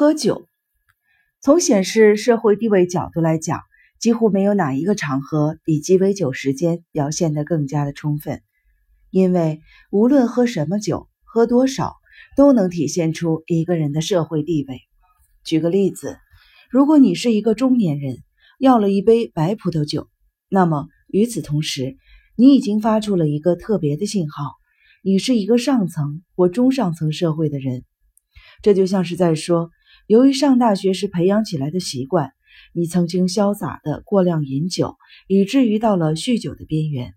[0.00, 0.46] 喝酒，
[1.42, 3.60] 从显示社会地位角度来讲，
[3.98, 8.40] 几乎没有哪一个场合比鸡尾酒时间表现得更加的充分。
[9.10, 9.60] 因为
[9.90, 11.96] 无论喝什么酒，喝多少，
[12.34, 14.80] 都能体现出一个人的社会地位。
[15.44, 16.16] 举个例子，
[16.70, 18.16] 如果你是一个中年人，
[18.58, 20.08] 要了一杯白葡萄酒，
[20.48, 21.98] 那么与此同时，
[22.36, 24.44] 你已经发出了一个特别的信号：
[25.04, 27.84] 你是一个上层或中上层社会的人。
[28.62, 29.70] 这就像是在说。
[30.10, 32.32] 由于上大学时培养起来的习惯，
[32.74, 34.96] 你曾经潇洒的过量饮酒，
[35.28, 37.14] 以至于到了酗酒的边缘。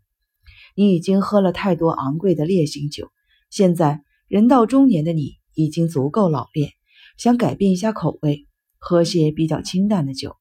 [0.75, 3.11] 你已经喝了太多昂贵的烈性酒，
[3.49, 6.69] 现在人到中年的你已经足够老练，
[7.17, 8.45] 想改变一下口味，
[8.77, 10.35] 喝些比较清淡的酒。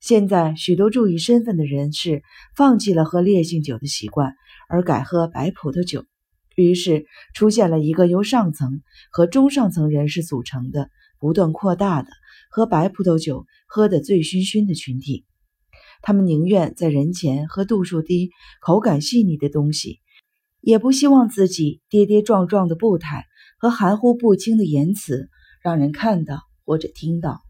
[0.00, 2.22] 现在许多注意身份的人士
[2.56, 4.34] 放弃了喝烈性酒的习惯，
[4.70, 6.06] 而改喝白葡萄酒，
[6.54, 8.80] 于是出现了一个由上层
[9.12, 10.88] 和中上层人士组成的。
[11.18, 12.08] 不断扩大的
[12.50, 15.24] 喝白葡萄酒喝得醉醺醺的群体，
[16.02, 20.00] 他们宁愿在人前喝度数低、口感细腻的东西，
[20.60, 23.24] 也不希望自己跌跌撞撞的步态
[23.58, 25.28] 和含糊不清的言辞
[25.62, 27.40] 让人看到或者听到。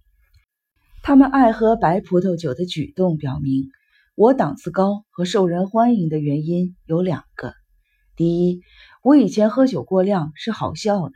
[1.02, 3.70] 他们爱喝白葡萄酒的举动表明，
[4.16, 7.52] 我档次高和受人欢迎的原因有两个：
[8.16, 8.62] 第一，
[9.02, 11.14] 我以前喝酒过量是好笑的，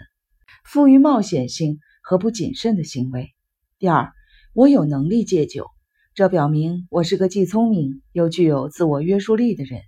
[0.65, 1.79] 富于冒险性。
[2.11, 3.31] 和不谨慎的行为。
[3.79, 4.13] 第二，
[4.53, 5.69] 我有能力戒酒，
[6.13, 9.83] 这表明我是个既聪明又具有自我约束力的人。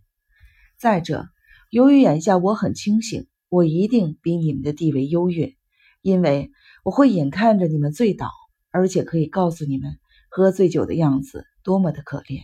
[0.78, 1.26] 再者，
[1.68, 5.56] 由于眼下我很清醒，我一定比你们的地位优越，
[6.00, 6.52] 因为
[6.84, 8.30] 我会眼看着你们醉倒，
[8.70, 9.98] 而且可以告诉你们
[10.30, 12.42] 喝醉酒的样子多么的可怜。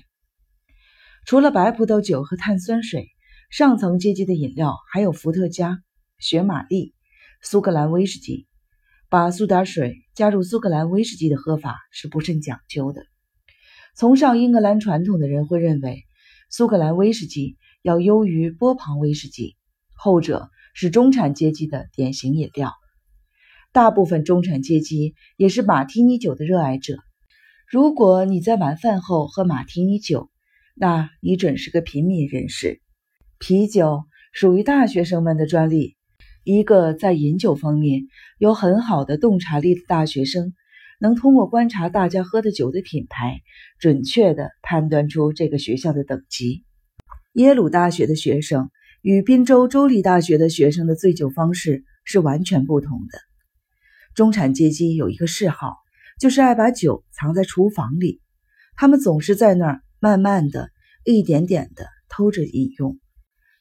[1.24, 3.06] 除了白葡萄酒和碳酸水，
[3.48, 5.78] 上层阶级的饮料还有伏特加、
[6.18, 6.94] 雪玛丽、
[7.40, 8.47] 苏格兰威士忌。
[9.10, 13.06] 把苏打水加入苏格兰威士忌的喝法是不甚讲究的。
[13.96, 16.04] 崇尚英格兰传统的人会认为，
[16.50, 19.56] 苏格兰威士忌要优于波旁威士忌，
[19.94, 22.72] 后者是中产阶级的典型饮料。
[23.72, 26.98] 大部分中产阶级也是马提尼酒的热爱者。
[27.66, 30.30] 如果你在晚饭后喝马提尼酒，
[30.74, 32.80] 那你准是个平民人士。
[33.38, 35.97] 啤酒属于大学生们的专利。
[36.50, 38.04] 一个在饮酒方面
[38.38, 40.54] 有很好的洞察力的大学生，
[40.98, 43.42] 能通过观察大家喝的酒的品牌，
[43.78, 46.64] 准确地判断出这个学校的等级。
[47.34, 48.70] 耶鲁大学的学生
[49.02, 53.18] 与宾州州立大学的学生的醉酒方式是完全不同的。
[54.14, 55.74] 中产阶级有一个嗜好，
[56.18, 58.22] 就是爱把酒藏在厨房里，
[58.74, 60.70] 他们总是在那儿慢慢的、
[61.04, 62.98] 一点点的偷着饮用。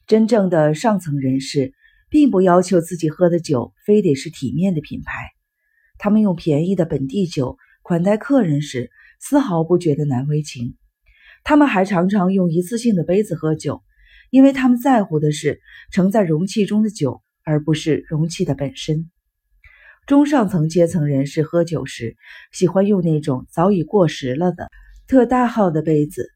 [0.07, 1.73] 真正的上层人士。
[2.09, 5.31] 并不要求自己喝的酒非得是体面的品牌，
[5.97, 10.75] 他们用便宜的本地酒款待客人时，丝毫不觉得难为情。
[11.43, 13.81] 他们还常常用一次性的杯子喝酒，
[14.29, 15.59] 因为他们在乎的是
[15.91, 19.09] 盛在容器中的酒，而不是容器的本身。
[20.05, 22.15] 中上层阶层人士喝酒时，
[22.51, 24.69] 喜欢用那种早已过时了的
[25.07, 26.29] 特大号的杯子，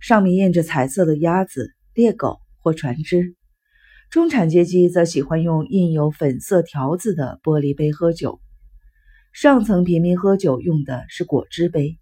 [0.00, 3.34] 上面印着彩色的鸭子、猎狗或船只。
[4.14, 8.40] 中产阶级则喜欢用印有粉色条子的玻璃杯喝酒，
[9.32, 11.98] 上层平民喝酒用的是果汁杯，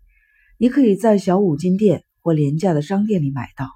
[0.59, 3.71] 你可以在小五金店或廉价的商店里买到。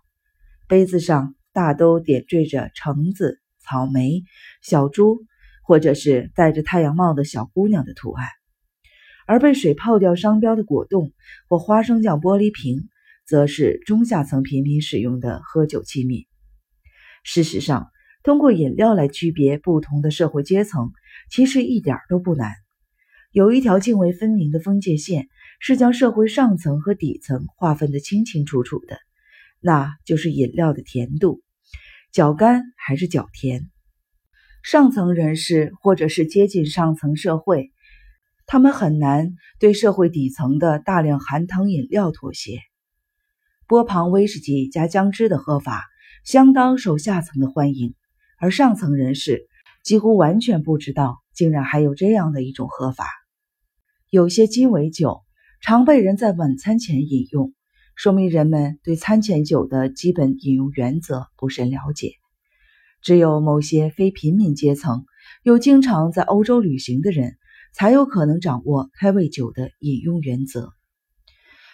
[0.69, 4.23] 杯子上大都点缀着橙子、草莓、
[4.61, 5.25] 小猪，
[5.63, 8.29] 或者是戴着太阳帽的小姑娘的图案，
[9.27, 11.15] 而被水泡掉商标的果冻
[11.49, 12.91] 或花生酱玻璃瓶，
[13.25, 16.27] 则是中下层平民使用的喝酒器皿。
[17.25, 17.89] 事实上，
[18.27, 20.91] 通过饮料来区别不同的社会阶层，
[21.31, 22.57] 其实一点都不难。
[23.31, 25.29] 有一条泾渭分明的分界线，
[25.61, 28.99] 是将社会上层和底层划分得清清楚楚的，
[29.61, 31.41] 那就是饮料的甜度，
[32.11, 33.71] 较干还是较甜。
[34.65, 37.71] 上层人士或者是接近上层社会，
[38.45, 42.59] 他们很难对社会底层的大量含糖饮料妥协。
[43.69, 45.85] 波旁威士忌加姜汁的喝法，
[46.25, 47.95] 相当受下层的欢迎。
[48.39, 49.47] 而上层人士
[49.83, 53.07] 几乎完全不知道，竟然还有这样的一种喝法。
[54.11, 55.23] 有些鸡尾酒
[55.61, 57.53] 常被人在晚餐前饮用，
[57.95, 62.13] 说明人们对餐前酒的基本饮用原则不甚了解。
[63.03, 65.05] 只有某些非平民阶层
[65.43, 67.37] 又经常在欧洲旅行的人，
[67.73, 70.73] 才有可能掌握开胃酒的饮用原则。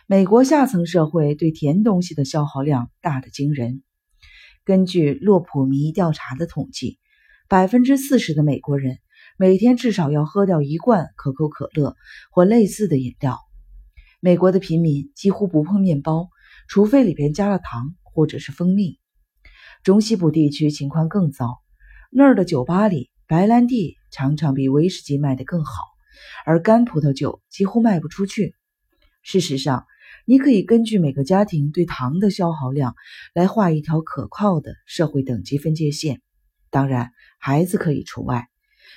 [0.07, 3.83] 美国下层社会对甜东西的消耗量大得惊人。
[4.65, 7.01] 根据洛普民意调查的统计，
[7.49, 8.99] 百分之四十的美国人
[9.37, 11.97] 每天至少要喝掉一罐可口可乐
[12.31, 13.39] 或类似的饮料。
[14.21, 16.29] 美国的平民几乎不碰面包，
[16.69, 19.01] 除非里边加了糖或者是蜂蜜。
[19.83, 21.61] 中西部地区情况更糟，
[22.13, 25.73] 那儿的酒吧里白兰地常常比威士忌卖得更好，
[26.47, 28.55] 而干葡萄酒几乎卖不出去。
[29.25, 29.87] 事实上，
[30.25, 32.95] 你可以根据每个家庭对糖的消耗量
[33.35, 36.21] 来画一条可靠的社会等级分界线。
[36.71, 38.47] 当然，孩子可以除外，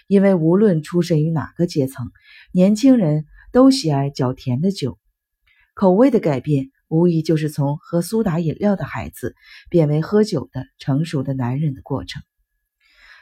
[0.08, 2.12] 因为无论出身于哪个阶层，
[2.52, 5.00] 年轻人都喜爱较甜的酒。
[5.74, 9.36] 口味的改变，无疑就是从喝苏打饮料的孩子
[9.70, 12.22] 变为喝酒的成熟的男人的过程。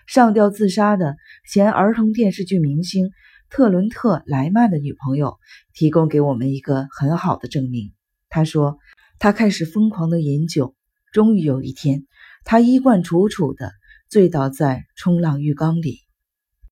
[0.05, 1.15] 上吊自杀的
[1.49, 3.11] 前儿童电视剧明星
[3.55, 5.37] 特伦特·莱曼的女朋友
[5.75, 7.93] 提供给我们一个很好的证明。
[8.27, 8.79] 他说，
[9.19, 10.73] 他开始疯狂的饮酒，
[11.11, 12.07] 终于有一天，
[12.45, 13.71] 他衣冠楚楚的
[14.09, 15.99] 醉倒在冲浪浴缸里。